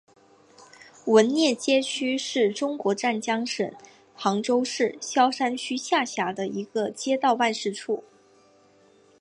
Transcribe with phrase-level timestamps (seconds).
[1.05, 3.71] 闻堰街道是中国浙江省
[4.15, 8.03] 杭州市萧山区下辖的一个街道办事处。